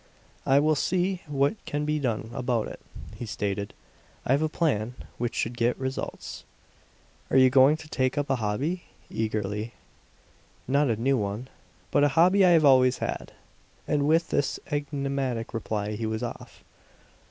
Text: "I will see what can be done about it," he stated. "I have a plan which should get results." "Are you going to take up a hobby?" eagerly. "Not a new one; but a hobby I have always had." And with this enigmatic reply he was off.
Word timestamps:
"I 0.47 0.59
will 0.59 0.73
see 0.73 1.21
what 1.27 1.63
can 1.65 1.85
be 1.85 1.99
done 1.99 2.31
about 2.33 2.67
it," 2.67 2.79
he 3.15 3.27
stated. 3.27 3.75
"I 4.25 4.31
have 4.31 4.41
a 4.41 4.49
plan 4.49 4.95
which 5.19 5.35
should 5.35 5.55
get 5.55 5.77
results." 5.77 6.43
"Are 7.29 7.37
you 7.37 7.51
going 7.51 7.77
to 7.77 7.87
take 7.87 8.17
up 8.17 8.27
a 8.27 8.37
hobby?" 8.37 8.85
eagerly. 9.11 9.75
"Not 10.67 10.89
a 10.89 10.95
new 10.95 11.17
one; 11.19 11.49
but 11.91 12.03
a 12.03 12.07
hobby 12.17 12.43
I 12.43 12.49
have 12.49 12.65
always 12.65 12.97
had." 12.97 13.33
And 13.87 14.07
with 14.07 14.29
this 14.31 14.59
enigmatic 14.71 15.53
reply 15.53 15.91
he 15.91 16.07
was 16.07 16.23
off. 16.23 16.63